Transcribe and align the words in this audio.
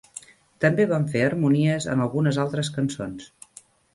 També 0.63 0.87
van 0.91 1.05
fer 1.15 1.21
harmonies 1.25 1.87
en 1.93 2.03
algunes 2.05 2.39
altres 2.47 2.75
cançons. 2.79 3.31